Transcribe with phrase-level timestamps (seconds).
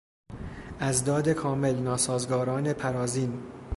[0.79, 3.43] اضداد کامل، ناسازگاران پرازین